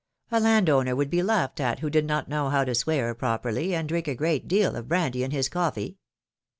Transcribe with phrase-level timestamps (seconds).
[0.31, 3.75] A land owner would be laughed at, who did not know how to swear properly,
[3.75, 5.99] and drink a great deal of brandy in his coffee